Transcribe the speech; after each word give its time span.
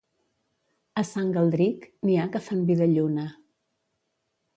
A 1.01 1.01
Sant 1.09 1.29
Galdric, 1.35 1.85
n'hi 2.07 2.15
ha 2.21 2.25
que 2.37 2.41
fan 2.47 2.63
vi 2.71 2.79
de 2.81 2.87
lluna. 2.95 3.27